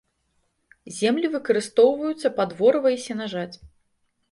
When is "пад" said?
2.41-2.57